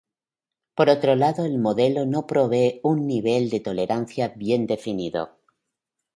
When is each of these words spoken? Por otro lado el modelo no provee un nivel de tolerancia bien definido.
Por 0.73 0.89
otro 0.89 1.15
lado 1.15 1.45
el 1.45 1.59
modelo 1.59 2.07
no 2.07 2.25
provee 2.25 2.79
un 2.81 3.05
nivel 3.05 3.51
de 3.51 3.59
tolerancia 3.59 4.29
bien 4.35 4.65
definido. 4.65 5.37